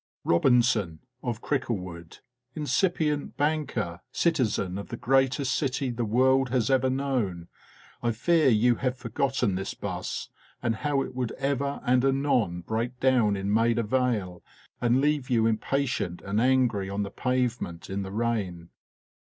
Robinson, 0.23 1.01
of 1.21 1.43
Cricklewood, 1.43 2.21
incipient 2.55 3.37
banker, 3.37 4.01
citizen 4.11 4.79
of 4.79 4.87
the 4.87 4.97
greatest 4.97 5.53
city 5.53 5.91
the 5.91 6.03
world 6.05 6.49
has 6.49 6.71
ever 6.71 6.89
known, 6.89 7.49
I 8.01 8.11
fear 8.11 8.49
you 8.49 8.77
have 8.77 8.97
forgotten 8.97 9.53
this 9.53 9.75
'bus, 9.75 10.29
and 10.59 10.77
how 10.77 11.03
it 11.03 11.13
would 11.13 11.33
ever 11.33 11.81
and 11.85 12.03
anon 12.03 12.61
break 12.61 12.99
down 12.99 13.35
in 13.37 13.53
Maida 13.53 13.83
Vale, 13.83 14.41
and 14.81 15.01
leave 15.01 15.29
you 15.29 15.45
impatient 15.45 16.23
and 16.23 16.41
angry 16.41 16.89
on 16.89 17.03
the 17.03 17.11
pavement 17.11 17.87
in 17.87 18.01
the 18.01 18.11
rain. 18.11 18.69